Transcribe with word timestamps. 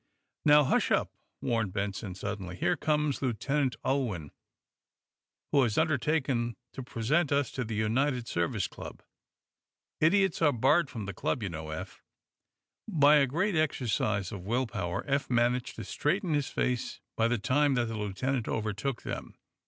"Now, 0.45 0.63
hush 0.63 0.89
up," 0.89 1.11
warned 1.41 1.73
Benson, 1.73 2.15
suddenly. 2.15 2.55
"Here 2.55 2.75
comes 2.75 3.21
Lieutenant 3.21 3.75
Ulwin, 3.85 4.31
who 5.51 5.61
has 5.61 5.77
undertaken 5.77 6.55
to 6.73 6.81
present 6.81 7.31
us 7.31 7.59
at 7.59 7.67
the 7.67 7.75
United 7.75 8.27
Service 8.27 8.67
Club. 8.67 9.03
Idiots 9.99 10.41
are 10.41 10.51
barred 10.53 10.89
from 10.89 11.05
the 11.05 11.13
club, 11.13 11.43
you 11.43 11.49
know, 11.49 11.69
Eph." 11.69 12.01
By 12.87 13.17
a 13.17 13.27
great 13.27 13.55
exercise 13.55 14.31
of 14.31 14.41
will 14.43 14.65
power 14.65 15.03
Eph 15.05 15.29
managed 15.29 15.75
to 15.75 15.83
straighten 15.83 16.33
his 16.33 16.47
face 16.49 16.99
by 17.15 17.27
the 17.27 17.37
time 17.37 17.75
that 17.75 17.85
the 17.85 17.95
lieutenant 17.95 18.47
overtook 18.47 19.03
them. 19.03 19.35